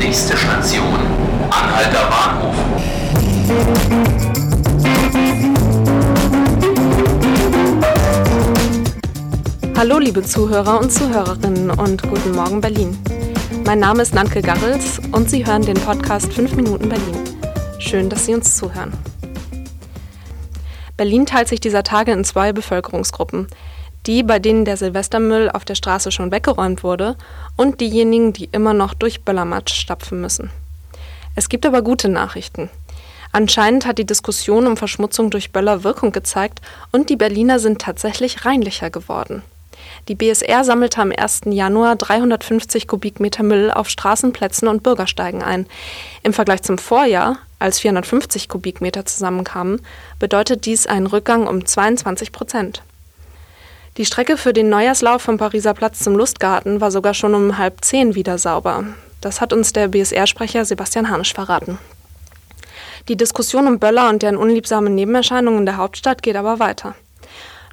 Nächste 0.00 0.34
Station, 0.34 0.98
Anhalter 1.50 2.08
Bahnhof. 2.08 2.54
Hallo 9.76 9.98
liebe 9.98 10.22
Zuhörer 10.22 10.80
und 10.80 10.90
Zuhörerinnen 10.90 11.70
und 11.70 12.02
guten 12.02 12.32
Morgen 12.32 12.62
Berlin. 12.62 12.96
Mein 13.66 13.78
Name 13.78 14.00
ist 14.00 14.14
Nanke 14.14 14.40
Garrels 14.40 14.98
und 15.12 15.28
Sie 15.28 15.44
hören 15.44 15.62
den 15.62 15.76
Podcast 15.76 16.32
5 16.32 16.54
Minuten 16.54 16.88
Berlin. 16.88 17.18
Schön, 17.78 18.08
dass 18.08 18.24
Sie 18.24 18.32
uns 18.32 18.56
zuhören. 18.56 18.94
Berlin 20.96 21.26
teilt 21.26 21.48
sich 21.48 21.60
dieser 21.60 21.82
Tage 21.82 22.12
in 22.12 22.24
zwei 22.24 22.54
Bevölkerungsgruppen. 22.54 23.48
Die, 24.06 24.22
bei 24.22 24.38
denen 24.38 24.64
der 24.64 24.76
Silvestermüll 24.76 25.50
auf 25.50 25.64
der 25.64 25.74
Straße 25.74 26.10
schon 26.10 26.32
weggeräumt 26.32 26.82
wurde 26.82 27.16
und 27.56 27.80
diejenigen, 27.80 28.32
die 28.32 28.48
immer 28.52 28.72
noch 28.72 28.94
durch 28.94 29.22
Böllermatsch 29.22 29.74
stapfen 29.74 30.20
müssen. 30.20 30.50
Es 31.34 31.48
gibt 31.48 31.66
aber 31.66 31.82
gute 31.82 32.08
Nachrichten. 32.08 32.70
Anscheinend 33.32 33.86
hat 33.86 33.98
die 33.98 34.06
Diskussion 34.06 34.66
um 34.66 34.76
Verschmutzung 34.76 35.30
durch 35.30 35.52
Böller 35.52 35.84
Wirkung 35.84 36.10
gezeigt 36.12 36.60
und 36.90 37.10
die 37.10 37.16
Berliner 37.16 37.58
sind 37.58 37.80
tatsächlich 37.80 38.44
reinlicher 38.44 38.90
geworden. 38.90 39.42
Die 40.08 40.14
BSR 40.14 40.64
sammelte 40.64 41.00
am 41.00 41.12
1. 41.16 41.42
Januar 41.46 41.96
350 41.96 42.88
Kubikmeter 42.88 43.42
Müll 43.42 43.70
auf 43.70 43.88
Straßenplätzen 43.88 44.68
und 44.68 44.82
Bürgersteigen 44.82 45.42
ein. 45.42 45.66
Im 46.22 46.32
Vergleich 46.32 46.62
zum 46.62 46.78
Vorjahr, 46.78 47.38
als 47.58 47.78
450 47.80 48.48
Kubikmeter 48.48 49.06
zusammenkamen, 49.06 49.80
bedeutet 50.18 50.66
dies 50.66 50.86
einen 50.86 51.06
Rückgang 51.06 51.46
um 51.46 51.64
22 51.64 52.32
Prozent. 52.32 52.82
Die 54.00 54.06
Strecke 54.06 54.38
für 54.38 54.54
den 54.54 54.70
Neujahrslauf 54.70 55.20
vom 55.20 55.36
Pariser 55.36 55.74
Platz 55.74 55.98
zum 55.98 56.16
Lustgarten 56.16 56.80
war 56.80 56.90
sogar 56.90 57.12
schon 57.12 57.34
um 57.34 57.58
halb 57.58 57.84
zehn 57.84 58.14
wieder 58.14 58.38
sauber. 58.38 58.84
Das 59.20 59.42
hat 59.42 59.52
uns 59.52 59.74
der 59.74 59.88
BSR-Sprecher 59.88 60.64
Sebastian 60.64 61.10
Hanisch 61.10 61.34
verraten. 61.34 61.76
Die 63.08 63.16
Diskussion 63.18 63.66
um 63.66 63.78
Böller 63.78 64.08
und 64.08 64.22
deren 64.22 64.38
unliebsamen 64.38 64.94
Nebenerscheinungen 64.94 65.60
in 65.60 65.66
der 65.66 65.76
Hauptstadt 65.76 66.22
geht 66.22 66.36
aber 66.36 66.58
weiter. 66.58 66.94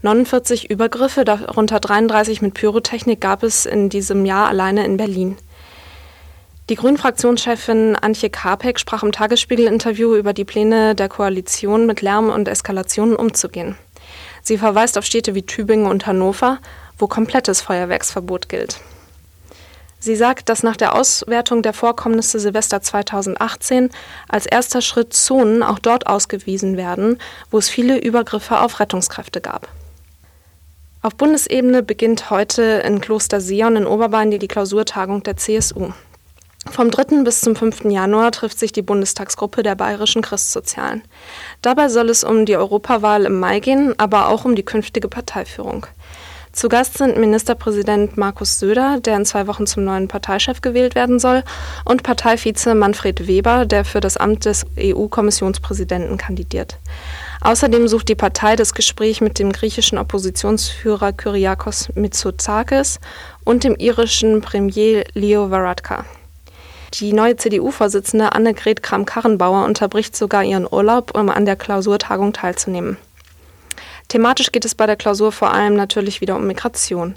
49 0.02 0.69
Übergriffe, 0.69 1.23
darunter 1.23 1.79
33 1.79 2.41
mit 2.41 2.55
Pyrotechnik, 2.55 3.21
gab 3.21 3.41
es 3.41 3.65
in 3.65 3.87
diesem 3.87 4.25
Jahr 4.25 4.49
alleine 4.49 4.83
in 4.83 4.97
Berlin. 4.97 5.37
Die 6.69 6.75
Grünen-Fraktionschefin 6.75 7.95
Antje 7.95 8.30
Karpek 8.30 8.81
sprach 8.81 9.02
im 9.02 9.13
Tagesspiegel-Interview 9.13 10.13
über 10.13 10.33
die 10.33 10.43
Pläne 10.43 10.93
der 10.93 11.07
Koalition, 11.07 11.85
mit 11.85 12.02
Lärm 12.02 12.30
und 12.30 12.49
Eskalationen 12.49 13.15
umzugehen. 13.15 13.77
Sie 14.47 14.57
verweist 14.57 14.97
auf 14.97 15.03
Städte 15.03 15.35
wie 15.35 15.45
Tübingen 15.45 15.87
und 15.87 16.07
Hannover, 16.07 16.59
wo 16.97 17.07
komplettes 17.07 17.59
Feuerwerksverbot 17.59 18.47
gilt. 18.47 18.79
Sie 19.99 20.15
sagt, 20.15 20.47
dass 20.47 20.63
nach 20.63 20.77
der 20.77 20.95
Auswertung 20.95 21.63
der 21.63 21.73
Vorkommnisse 21.73 22.39
Silvester 22.39 22.81
2018 22.81 23.89
als 24.29 24.45
erster 24.45 24.81
Schritt 24.81 25.11
Zonen 25.11 25.63
auch 25.63 25.79
dort 25.79 26.07
ausgewiesen 26.07 26.77
werden, 26.77 27.19
wo 27.51 27.57
es 27.57 27.67
viele 27.67 27.97
Übergriffe 27.97 28.61
auf 28.61 28.79
Rettungskräfte 28.79 29.41
gab. 29.41 29.67
Auf 31.01 31.15
Bundesebene 31.15 31.83
beginnt 31.83 32.29
heute 32.29 32.61
in 32.85 33.01
Kloster 33.01 33.41
Sion 33.41 33.75
in 33.75 33.85
Oberbayern 33.85 34.31
die 34.31 34.47
Klausurtagung 34.47 35.23
der 35.23 35.35
CSU. 35.35 35.91
Vom 36.78 36.92
3. 36.92 37.23
bis 37.23 37.42
zum 37.42 37.56
5. 37.56 37.86
Januar 37.86 38.31
trifft 38.31 38.59
sich 38.59 38.72
die 38.72 38.83
Bundestagsgruppe 38.83 39.64
der 39.64 39.73
bayerischen 39.73 40.22
Christsozialen. 40.22 41.02
Dabei 41.64 41.89
soll 41.89 42.08
es 42.08 42.23
um 42.23 42.45
die 42.45 42.56
Europawahl 42.56 43.25
im 43.25 43.39
Mai 43.39 43.61
gehen, 43.61 43.95
aber 43.97 44.28
auch 44.30 44.45
um 44.45 44.53
die 44.53 44.61
künftige 44.61 45.08
Parteiführung. 45.08 45.88
Zu 46.52 46.70
Gast 46.70 47.00
sind 47.00 47.17
Ministerpräsident 47.17 48.16
Markus 48.16 48.59
Söder, 48.59 49.00
der 49.00 49.16
in 49.16 49.25
zwei 49.25 49.48
Wochen 49.48 49.66
zum 49.66 49.86
neuen 49.86 50.08
Parteichef 50.08 50.61
gewählt 50.61 50.94
werden 50.94 51.17
soll, 51.17 51.44
und 51.83 52.03
Parteivize 52.03 52.75
Manfred 52.75 53.28
Weber, 53.28 53.66
der 53.66 53.83
für 53.83 54.00
das 54.00 54.16
Amt 54.16 54.45
des 54.45 54.64
EU-Kommissionspräsidenten 54.80 56.17
kandidiert. 56.17 56.78
Außerdem 57.42 57.88
sucht 57.88 58.08
die 58.08 58.14
Partei 58.14 58.55
das 58.55 58.75
Gespräch 58.75 59.20
mit 59.20 59.39
dem 59.39 59.52
griechischen 59.52 59.98
Oppositionsführer 59.98 61.11
Kyriakos 61.11 61.89
Mitsotakis 61.95 62.99
und 63.43 63.64
dem 63.64 63.76
irischen 63.77 64.42
Premier 64.42 65.05
Leo 65.16 65.49
Varadkar. 65.49 66.05
Die 66.93 67.14
neue 67.14 67.36
CDU-Vorsitzende 67.36 68.33
Annegret 68.33 68.81
Kramp-Karrenbauer 68.81 69.65
unterbricht 69.65 70.15
sogar 70.15 70.43
ihren 70.43 70.67
Urlaub, 70.70 71.17
um 71.17 71.30
an 71.30 71.45
der 71.45 71.55
Klausurtagung 71.55 72.33
teilzunehmen. 72.33 72.98
Thematisch 74.08 74.53
geht 74.53 74.64
es 74.64 74.73
bei 74.73 74.86
der 74.86 74.95
Klausur 74.95 75.33
vor 75.33 75.53
allem 75.53 75.75
natürlich 75.75 76.21
wieder 76.21 76.37
um 76.37 76.48
Migration. 76.48 77.15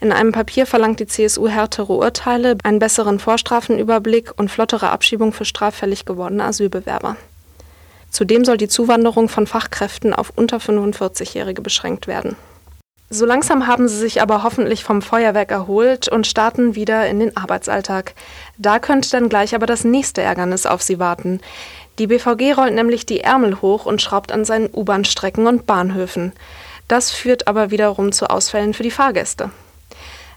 In 0.00 0.12
einem 0.12 0.30
Papier 0.30 0.66
verlangt 0.66 1.00
die 1.00 1.06
CSU 1.06 1.48
härtere 1.48 1.92
Urteile, 1.92 2.56
einen 2.62 2.78
besseren 2.78 3.18
Vorstrafenüberblick 3.18 4.32
und 4.36 4.50
flottere 4.50 4.90
Abschiebung 4.90 5.32
für 5.32 5.44
straffällig 5.44 6.04
gewordene 6.04 6.44
Asylbewerber. 6.44 7.16
Zudem 8.10 8.44
soll 8.44 8.56
die 8.56 8.68
Zuwanderung 8.68 9.28
von 9.28 9.48
Fachkräften 9.48 10.14
auf 10.14 10.32
unter 10.36 10.58
45-Jährige 10.58 11.60
beschränkt 11.60 12.06
werden. 12.06 12.36
So 13.10 13.24
langsam 13.24 13.66
haben 13.66 13.88
sie 13.88 13.96
sich 13.96 14.20
aber 14.20 14.42
hoffentlich 14.42 14.84
vom 14.84 15.00
Feuerwerk 15.00 15.50
erholt 15.50 16.08
und 16.08 16.26
starten 16.26 16.74
wieder 16.74 17.08
in 17.08 17.20
den 17.20 17.36
Arbeitsalltag. 17.36 18.14
Da 18.58 18.78
könnte 18.78 19.10
dann 19.10 19.30
gleich 19.30 19.54
aber 19.54 19.64
das 19.64 19.84
nächste 19.84 20.20
Ärgernis 20.20 20.66
auf 20.66 20.82
sie 20.82 20.98
warten. 20.98 21.40
Die 21.98 22.06
BVG 22.06 22.52
rollt 22.52 22.74
nämlich 22.74 23.06
die 23.06 23.20
Ärmel 23.20 23.62
hoch 23.62 23.86
und 23.86 24.02
schraubt 24.02 24.30
an 24.30 24.44
seinen 24.44 24.68
U-Bahn-Strecken 24.72 25.46
und 25.46 25.66
Bahnhöfen. 25.66 26.32
Das 26.86 27.10
führt 27.10 27.48
aber 27.48 27.70
wiederum 27.70 28.12
zu 28.12 28.28
Ausfällen 28.28 28.74
für 28.74 28.82
die 28.82 28.90
Fahrgäste. 28.90 29.50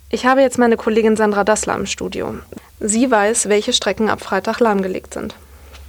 Ich 0.09 0.25
habe 0.25 0.41
jetzt 0.41 0.57
meine 0.57 0.77
Kollegin 0.77 1.15
Sandra 1.15 1.43
Dassler 1.43 1.75
im 1.75 1.85
Studio. 1.85 2.35
Sie 2.79 3.11
weiß, 3.11 3.49
welche 3.49 3.73
Strecken 3.73 4.09
ab 4.09 4.21
Freitag 4.21 4.59
lahmgelegt 4.59 5.13
sind. 5.13 5.35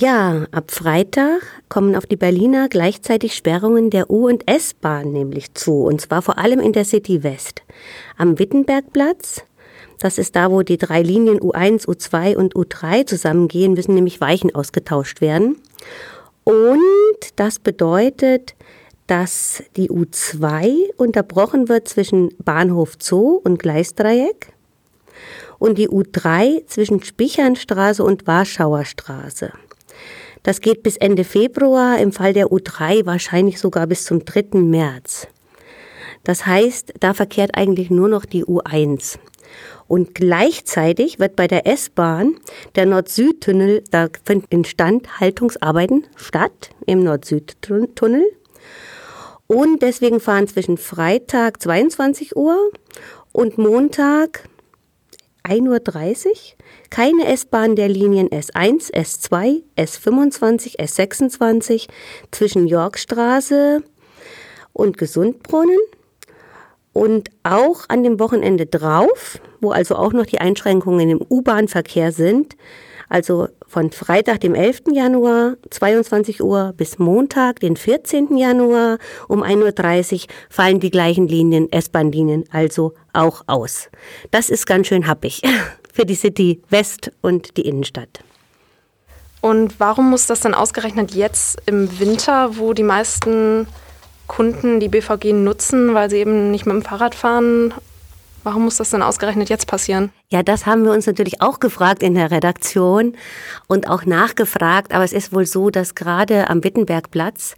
Ja, 0.02 0.48
ab 0.50 0.72
Freitag 0.72 1.42
kommen 1.68 1.94
auf 1.94 2.06
die 2.06 2.16
Berliner 2.16 2.68
gleichzeitig 2.68 3.36
Sperrungen 3.36 3.88
der 3.88 4.10
U- 4.10 4.26
und 4.26 4.50
S-Bahn 4.50 5.12
nämlich 5.12 5.54
zu, 5.54 5.84
und 5.84 6.00
zwar 6.00 6.22
vor 6.22 6.38
allem 6.38 6.58
in 6.58 6.72
der 6.72 6.84
City 6.84 7.22
West. 7.22 7.62
Am 8.16 8.40
Wittenbergplatz, 8.40 9.44
das 10.00 10.18
ist 10.18 10.34
da, 10.34 10.50
wo 10.50 10.62
die 10.62 10.76
drei 10.76 11.02
Linien 11.02 11.38
U1, 11.38 11.86
U2 11.86 12.34
und 12.34 12.56
U3 12.56 13.06
zusammengehen, 13.06 13.74
müssen 13.74 13.94
nämlich 13.94 14.20
Weichen 14.20 14.52
ausgetauscht 14.52 15.20
werden. 15.20 15.58
Und 16.42 17.20
das 17.36 17.60
bedeutet, 17.60 18.56
dass 19.06 19.62
die 19.76 19.88
U2 19.88 20.96
unterbrochen 20.96 21.68
wird 21.68 21.86
zwischen 21.86 22.34
Bahnhof 22.38 22.94
Zoo 22.98 23.40
und 23.44 23.60
Gleisdreieck 23.60 24.52
und 25.60 25.78
die 25.78 25.88
U3 25.88 26.66
zwischen 26.66 27.04
Spichernstraße 27.04 28.02
und 28.02 28.26
Warschauer 28.26 28.84
Straße. 28.84 29.52
Das 30.42 30.60
geht 30.60 30.82
bis 30.82 30.96
Ende 30.96 31.24
Februar, 31.24 31.98
im 31.98 32.12
Fall 32.12 32.32
der 32.32 32.48
U3 32.48 33.06
wahrscheinlich 33.06 33.60
sogar 33.60 33.86
bis 33.86 34.04
zum 34.04 34.24
3. 34.24 34.58
März. 34.58 35.28
Das 36.24 36.46
heißt, 36.46 36.94
da 37.00 37.14
verkehrt 37.14 37.52
eigentlich 37.54 37.90
nur 37.90 38.08
noch 38.08 38.24
die 38.24 38.44
U1. 38.44 39.18
Und 39.86 40.14
gleichzeitig 40.14 41.18
wird 41.18 41.36
bei 41.36 41.46
der 41.46 41.66
S-Bahn 41.66 42.36
der 42.76 42.86
Nord-Süd-Tunnel, 42.86 43.84
da 43.90 44.08
finden 44.24 44.46
Instandhaltungsarbeiten 44.50 46.06
statt 46.16 46.70
im 46.86 47.04
Nord-Süd-Tunnel. 47.04 48.24
Und 49.46 49.82
deswegen 49.82 50.18
fahren 50.18 50.48
zwischen 50.48 50.78
Freitag 50.78 51.60
22 51.60 52.36
Uhr 52.36 52.56
und 53.32 53.58
Montag 53.58 54.48
1.30 55.44 56.26
Uhr 56.26 56.34
keine 56.90 57.26
S-Bahn 57.26 57.76
der 57.76 57.88
Linien 57.88 58.28
S1, 58.28 58.92
S2, 58.92 59.62
S25, 59.76 60.78
S26 60.78 61.88
zwischen 62.30 62.66
Yorkstraße 62.66 63.82
und 64.72 64.98
Gesundbrunnen 64.98 65.78
und 66.92 67.30
auch 67.42 67.84
an 67.88 68.02
dem 68.02 68.20
Wochenende 68.20 68.66
drauf, 68.66 69.40
wo 69.60 69.70
also 69.70 69.96
auch 69.96 70.12
noch 70.12 70.26
die 70.26 70.40
Einschränkungen 70.40 71.08
im 71.08 71.20
U-Bahn-Verkehr 71.28 72.12
sind, 72.12 72.56
also 73.08 73.48
von 73.66 73.90
Freitag, 73.90 74.40
dem 74.40 74.54
11. 74.54 74.84
Januar, 74.92 75.56
22 75.70 76.42
Uhr 76.42 76.72
bis 76.76 76.98
Montag, 76.98 77.60
den 77.60 77.76
14. 77.76 78.36
Januar 78.36 78.98
um 79.28 79.42
1.30 79.42 80.12
Uhr 80.12 80.20
fallen 80.48 80.80
die 80.80 80.90
gleichen 80.90 81.28
Linien, 81.28 81.70
S-Bahn-Linien 81.70 82.44
also 82.50 82.94
auch 83.12 83.42
aus. 83.46 83.90
Das 84.30 84.48
ist 84.48 84.66
ganz 84.66 84.86
schön 84.86 85.06
happig 85.06 85.42
für 85.92 86.06
die 86.06 86.14
City 86.14 86.62
West 86.70 87.12
und 87.20 87.56
die 87.58 87.66
Innenstadt. 87.66 88.20
Und 89.42 89.78
warum 89.78 90.08
muss 90.08 90.26
das 90.26 90.40
dann 90.40 90.54
ausgerechnet 90.54 91.14
jetzt 91.14 91.60
im 91.66 91.98
Winter, 91.98 92.56
wo 92.56 92.72
die 92.72 92.84
meisten 92.84 93.66
Kunden 94.34 94.80
die 94.80 94.88
BVG 94.88 95.34
nutzen, 95.34 95.92
weil 95.92 96.08
sie 96.08 96.16
eben 96.16 96.50
nicht 96.50 96.64
mit 96.64 96.74
dem 96.74 96.82
Fahrrad 96.82 97.14
fahren 97.14 97.74
Warum 98.44 98.64
muss 98.64 98.76
das 98.78 98.90
denn 98.90 99.02
ausgerechnet 99.02 99.48
jetzt 99.50 99.68
passieren? 99.68 100.10
Ja, 100.28 100.42
das 100.42 100.66
haben 100.66 100.84
wir 100.84 100.90
uns 100.90 101.06
natürlich 101.06 101.40
auch 101.40 101.60
gefragt 101.60 102.02
in 102.02 102.14
der 102.14 102.32
Redaktion 102.32 103.14
und 103.68 103.88
auch 103.88 104.04
nachgefragt. 104.04 104.92
Aber 104.92 105.04
es 105.04 105.12
ist 105.12 105.32
wohl 105.32 105.46
so, 105.46 105.70
dass 105.70 105.94
gerade 105.94 106.50
am 106.50 106.64
Wittenbergplatz 106.64 107.54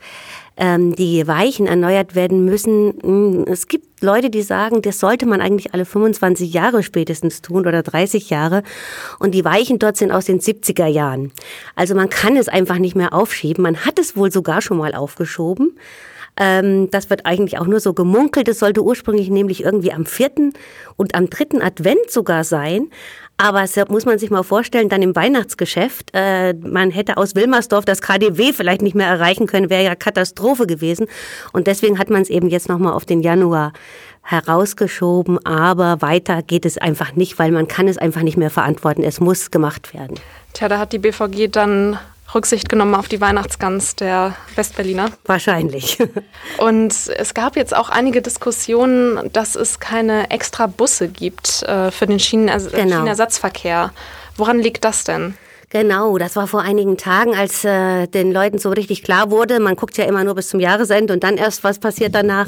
ähm, 0.59 0.95
die 0.95 1.27
Weichen 1.27 1.67
erneuert 1.67 2.15
werden 2.15 2.45
müssen. 2.45 2.93
Hm, 3.03 3.45
es 3.49 3.67
gibt 3.67 4.03
Leute, 4.03 4.29
die 4.29 4.43
sagen, 4.43 4.83
das 4.83 5.01
sollte 5.01 5.25
man 5.25 5.41
eigentlich 5.41 5.73
alle 5.73 5.87
25 5.87 6.53
Jahre 6.53 6.83
spätestens 6.83 7.41
tun 7.41 7.67
oder 7.67 7.83
30 7.83 8.29
Jahre. 8.29 8.63
Und 9.19 9.35
die 9.35 9.45
Weichen 9.45 9.79
dort 9.79 9.97
sind 9.97 10.13
aus 10.13 10.27
den 10.27 10.41
70er 10.41 10.87
Jahren. 10.87 11.33
Also 11.77 11.95
man 11.95 12.11
kann 12.11 12.37
es 12.37 12.49
einfach 12.49 12.77
nicht 12.77 12.95
mehr 12.95 13.15
aufschieben. 13.15 13.63
Man 13.63 13.87
hat 13.87 13.99
es 13.99 14.19
wohl 14.19 14.31
sogar 14.31 14.61
schon 14.61 14.77
mal 14.77 14.95
aufgeschoben. 14.95 15.79
Ähm, 16.37 16.91
das 16.91 17.11
wird 17.11 17.27
eigentlich 17.27 17.59
auch 17.59 17.67
nur 17.67 17.81
so 17.81 17.93
gemunkelt. 17.93 18.49
Es 18.49 18.59
sollte 18.59 18.83
ursprünglich 18.83 19.31
nämlich 19.31 19.63
irgendwie 19.63 19.93
am 19.93 20.07
vierten 20.07 20.53
und 20.97 21.15
am 21.15 21.31
dritten 21.31 21.63
Advent 21.63 22.11
sogar 22.11 22.45
sein. 22.45 22.91
Aber 23.37 23.63
es 23.63 23.77
muss 23.89 24.05
man 24.05 24.19
sich 24.19 24.31
mal 24.31 24.45
vorstellen, 24.45 24.89
dann 24.89 25.03
im 25.03 25.17
Weihnachtsgeschäft, 25.17 26.11
äh, 26.15 26.55
man 26.55 26.91
hätte 26.91 27.17
aus 27.17 27.35
Wilmersdorf 27.35 27.85
das 27.85 28.01
KDW 28.01 28.53
vielleicht 28.53 28.83
nicht 28.83 28.95
mehr 28.95 29.09
erreichen 29.09 29.47
können, 29.47 29.71
wäre 29.71 29.83
ja 29.83 29.97
Katastrophe 29.97 30.67
gewesen. 30.67 31.07
Und 31.53 31.67
deswegen 31.67 31.99
hat 31.99 32.11
man 32.11 32.23
es 32.23 32.31
eben 32.31 32.49
jetzt 32.49 32.69
nochmal 32.69 32.93
auf 32.93 33.05
den 33.05 33.21
Januar 33.21 33.73
herausgeschoben. 34.23 35.45
Aber 35.45 36.01
weiter 36.01 36.43
geht 36.43 36.65
es 36.65 36.79
einfach 36.79 37.15
nicht, 37.15 37.39
weil 37.39 37.51
man 37.51 37.67
kann 37.67 37.89
es 37.89 37.99
einfach 37.99 38.23
nicht 38.23 38.37
mehr 38.37 38.51
verantworten. 38.51 39.03
Es 39.03 39.21
muss 39.21 39.51
gemacht 39.51 39.95
werden. 39.95 40.19
Tja, 40.53 40.69
da 40.69 40.79
hat 40.79 40.93
die 40.93 40.99
BVG 40.99 41.49
dann 41.51 41.99
Rücksicht 42.33 42.69
genommen 42.69 42.95
auf 42.95 43.09
die 43.09 43.21
Weihnachtsgans 43.21 43.97
der 43.97 44.35
Westberliner. 44.57 45.11
Wahrscheinlich. 45.25 45.99
Und 46.59 46.93
es 47.17 47.35
gab 47.35 47.57
jetzt 47.57 47.75
auch 47.75 47.91
einige 47.91 48.23
Diskussionen, 48.23 49.33
dass 49.33 49.55
es 49.55 49.81
keine 49.81 50.31
extra 50.31 50.67
Busse 50.67 51.09
gibt 51.09 51.63
äh, 51.63 51.91
für 51.91 52.07
den 52.07 52.19
Schieneners 52.19 52.71
genau. 52.71 52.97
Schienenersatzverkehr. 52.97 53.93
Woran 54.37 54.59
liegt 54.59 54.85
das 54.85 55.05
denn? 55.05 55.37
Genau, 55.77 56.19
das 56.19 56.37
war 56.37 56.47
vor 56.47 56.63
einigen 56.63 56.97
Tagen, 56.99 57.35
als 57.35 57.65
äh, 57.65 58.07
den 58.07 58.31
Leuten 58.31 58.59
so 58.59 58.71
richtig 58.71 59.03
klar 59.03 59.33
wurde, 59.33 59.59
man 59.59 59.75
guckt 59.75 59.97
ja 59.97 60.05
immer 60.05 60.23
nur 60.23 60.37
bis 60.37 60.51
zum 60.51 60.61
Jahresende 60.61 61.13
und 61.13 61.25
dann 61.25 61.37
erst, 61.37 61.65
was 61.65 61.81
passiert 61.81 62.15
danach, 62.15 62.47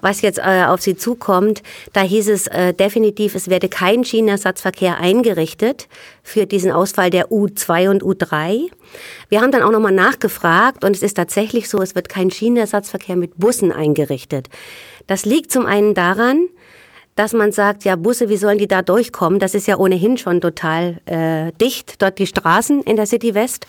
was 0.00 0.22
jetzt 0.22 0.38
äh, 0.38 0.62
auf 0.68 0.80
sie 0.80 0.94
zukommt. 0.94 1.64
Da 1.94 2.02
hieß 2.02 2.28
es 2.28 2.46
äh, 2.46 2.72
definitiv, 2.72 3.34
es 3.34 3.50
werde 3.50 3.68
kein 3.68 4.04
Schienenersatzverkehr 4.04 5.00
eingerichtet 5.00 5.88
für 6.22 6.46
diesen 6.46 6.70
Ausfall 6.70 7.10
der 7.10 7.32
U2 7.32 7.90
und 7.90 8.04
U3. 8.04 8.70
Wir 9.28 9.40
haben 9.40 9.50
dann 9.50 9.64
auch 9.64 9.72
nochmal 9.72 9.90
nachgefragt 9.90 10.84
und 10.84 10.94
es 10.94 11.02
ist 11.02 11.14
tatsächlich 11.14 11.68
so, 11.68 11.82
es 11.82 11.96
wird 11.96 12.08
kein 12.08 12.30
Schienenersatzverkehr 12.30 13.16
mit 13.16 13.36
Bussen 13.36 13.72
eingerichtet. 13.72 14.48
Das 15.08 15.24
liegt 15.24 15.50
zum 15.50 15.66
einen 15.66 15.94
daran, 15.94 16.46
dass 17.20 17.34
man 17.34 17.52
sagt, 17.52 17.84
ja, 17.84 17.96
Busse, 17.96 18.30
wie 18.30 18.38
sollen 18.38 18.56
die 18.56 18.66
da 18.66 18.80
durchkommen? 18.80 19.40
Das 19.40 19.54
ist 19.54 19.66
ja 19.66 19.76
ohnehin 19.76 20.16
schon 20.16 20.40
total 20.40 21.02
äh, 21.04 21.52
dicht, 21.60 22.00
dort 22.00 22.18
die 22.18 22.26
Straßen 22.26 22.80
in 22.80 22.96
der 22.96 23.04
City 23.04 23.34
West. 23.34 23.66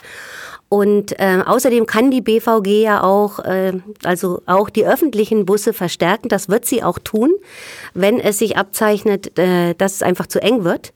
Und 0.70 1.20
äh, 1.20 1.42
außerdem 1.46 1.86
kann 1.86 2.12
die 2.12 2.22
BVG 2.22 2.82
ja 2.82 3.04
auch, 3.04 3.40
äh, 3.40 3.74
also 4.06 4.42
auch 4.46 4.70
die 4.70 4.86
öffentlichen 4.86 5.46
Busse 5.46 5.74
verstärken. 5.74 6.30
Das 6.30 6.48
wird 6.48 6.64
sie 6.64 6.82
auch 6.82 6.98
tun, 6.98 7.34
wenn 7.94 8.22
es 8.22 8.40
sich 8.40 8.56
abzeichnet, 8.56 9.38
äh, 9.38 9.74
dass 9.74 9.96
es 9.96 10.02
einfach 10.02 10.28
zu 10.28 10.42
eng 10.42 10.64
wird. 10.64 10.94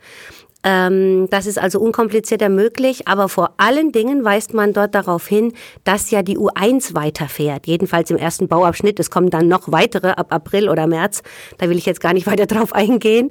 Ähm, 0.66 1.30
das 1.30 1.46
ist 1.46 1.60
also 1.60 1.80
unkomplizierter 1.80 2.50
möglich, 2.50 3.08
aber 3.08 3.30
vor 3.30 3.52
allen 3.58 3.92
Dingen 3.92 4.26
weist 4.26 4.56
man 4.56 4.74
dort 4.74 4.96
darauf 4.96 5.28
hin, 5.28 5.54
dass 5.84 6.10
ja 6.10 6.24
die 6.24 6.40
U1 6.40 6.96
weiterfährt. 6.96 7.68
Jedenfalls 7.68 8.10
im 8.10 8.18
ersten 8.18 8.48
Bauabschnitt. 8.48 9.00
Es 9.00 9.12
kommen 9.12 9.30
dann 9.30 9.48
noch 9.48 9.72
weitere 9.72 10.10
ab 10.10 10.28
April 10.32 10.68
oder 10.68 10.88
März. 10.88 11.22
Da 11.60 11.70
will 11.70 11.78
ich 11.78 11.86
jetzt 11.86 12.02
gar 12.02 12.14
nicht 12.14 12.26
weiter 12.28 12.48
drauf 12.48 12.74
eingehen. 12.74 13.30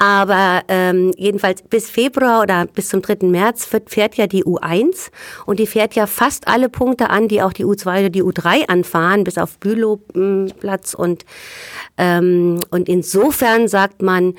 Aber 0.00 0.62
ähm, 0.66 1.12
jedenfalls 1.16 1.62
bis 1.62 1.88
Februar 1.88 2.42
oder 2.42 2.66
bis 2.66 2.88
zum 2.88 3.00
3. 3.00 3.28
März 3.28 3.68
fährt 3.86 4.16
ja 4.16 4.26
die 4.26 4.44
U1 4.44 5.10
und 5.46 5.60
die 5.60 5.68
fährt 5.68 5.94
ja 5.94 6.08
fast 6.08 6.48
alle 6.48 6.68
Punkte 6.68 7.10
an, 7.10 7.28
die 7.28 7.42
auch 7.42 7.52
die 7.52 7.64
U2 7.64 8.00
oder 8.00 8.10
die 8.10 8.24
U3 8.24 8.66
anfahren, 8.66 9.22
bis 9.22 9.38
auf 9.38 9.58
Bülowplatz 9.58 10.94
und 10.94 11.24
ähm, 11.96 12.58
und 12.70 12.88
insofern 12.88 13.68
sagt 13.68 14.02
man, 14.02 14.34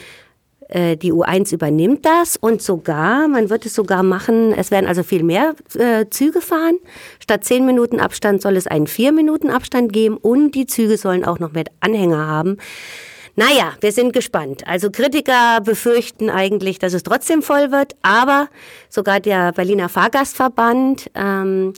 äh, 0.73 0.97
die 0.97 1.13
U1 1.13 1.53
übernimmt 1.53 2.05
das 2.05 2.35
und 2.35 2.61
sogar, 2.61 3.27
man 3.27 3.49
wird 3.49 3.65
es 3.65 3.75
sogar 3.75 4.03
machen, 4.03 4.53
es 4.53 4.71
werden 4.71 4.87
also 4.87 5.03
viel 5.03 5.23
mehr 5.23 5.55
äh, 5.77 6.05
Züge 6.09 6.41
fahren. 6.41 6.79
Statt 7.19 7.43
zehn 7.43 7.65
Minuten 7.65 7.99
Abstand 7.99 8.41
soll 8.41 8.57
es 8.57 8.67
einen 8.67 8.87
vier 8.87 9.11
Minuten 9.11 9.49
Abstand 9.49 9.93
geben 9.93 10.17
und 10.17 10.51
die 10.51 10.65
Züge 10.65 10.97
sollen 10.97 11.25
auch 11.25 11.39
noch 11.39 11.51
mehr 11.51 11.65
Anhänger 11.79 12.27
haben. 12.27 12.57
Naja, 13.35 13.73
wir 13.81 13.91
sind 13.91 14.13
gespannt. 14.13 14.67
Also 14.67 14.91
Kritiker 14.91 15.61
befürchten 15.61 16.29
eigentlich, 16.29 16.77
dass 16.77 16.93
es 16.93 17.03
trotzdem 17.03 17.41
voll 17.41 17.71
wird, 17.71 17.95
aber 18.01 18.47
sogar 18.89 19.19
der 19.19 19.51
Berliner 19.53 19.89
Fahrgastverband 19.89 21.09
ähm, 21.15 21.73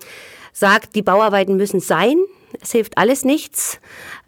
sagt, 0.52 0.96
die 0.96 1.02
Bauarbeiten 1.02 1.56
müssen 1.58 1.80
sein. 1.80 2.18
Es 2.62 2.72
hilft 2.72 2.98
alles 2.98 3.26
nichts. 3.26 3.80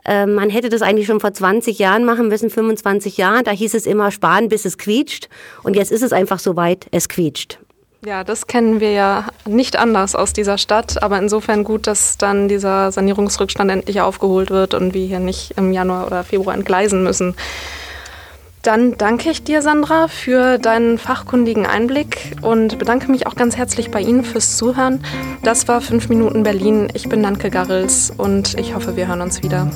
Ähm, 0.07 0.33
man 0.33 0.49
hätte 0.49 0.69
das 0.69 0.81
eigentlich 0.81 1.05
schon 1.05 1.19
vor 1.19 1.33
20 1.33 1.77
Jahren 1.77 2.05
machen 2.05 2.29
müssen, 2.29 2.49
25 2.49 3.17
Jahren. 3.17 3.43
Da 3.43 3.51
hieß 3.51 3.73
es 3.73 3.85
immer 3.85 4.09
sparen, 4.09 4.47
bis 4.47 4.65
es 4.65 4.77
quietscht. 4.77 5.27
Und 5.63 5.75
jetzt 5.75 5.91
ist 5.91 6.01
es 6.01 6.13
einfach 6.13 6.39
so 6.39 6.55
weit, 6.55 6.87
es 6.91 7.09
quietscht. 7.09 7.59
Ja, 8.05 8.23
das 8.23 8.47
kennen 8.47 8.79
wir 8.79 8.91
ja 8.91 9.25
nicht 9.45 9.75
anders 9.75 10.15
aus 10.15 10.31
dieser 10.31 10.57
Stadt, 10.57 11.01
aber 11.01 11.17
insofern 11.17 11.63
gut, 11.63 11.87
dass 11.87 12.17
dann 12.17 12.47
dieser 12.47 12.91
Sanierungsrückstand 12.91 13.69
endlich 13.69 13.99
aufgeholt 14.01 14.49
wird 14.49 14.75
und 14.75 14.93
wir 14.93 15.05
hier 15.05 15.19
nicht 15.19 15.55
im 15.57 15.73
Januar 15.73 16.07
oder 16.07 16.23
Februar 16.23 16.55
entgleisen 16.55 17.03
müssen. 17.03 17.35
Dann 18.67 18.97
danke 18.97 19.29
ich 19.29 19.45
dir, 19.45 19.61
Sandra, 19.61 20.09
für 20.09 20.57
deinen 20.57 20.97
fachkundigen 20.97 21.65
Einblick 21.65 22.35
und 22.41 22.77
bedanke 22.77 23.09
mich 23.09 23.25
auch 23.25 23.35
ganz 23.35 23.55
herzlich 23.55 23.91
bei 23.91 24.01
Ihnen 24.01 24.25
fürs 24.25 24.57
Zuhören. 24.57 24.99
Das 25.41 25.69
war 25.69 25.79
5 25.79 26.09
Minuten 26.09 26.43
Berlin. 26.43 26.89
Ich 26.93 27.07
bin 27.07 27.21
Nanke 27.21 27.49
Garrels 27.49 28.11
und 28.17 28.59
ich 28.59 28.75
hoffe, 28.75 28.97
wir 28.97 29.07
hören 29.07 29.21
uns 29.21 29.41
wieder. 29.41 29.71